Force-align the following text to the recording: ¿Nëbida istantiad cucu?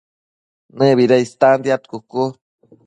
¿Nëbida 0.77 1.15
istantiad 1.25 1.81
cucu? 1.91 2.23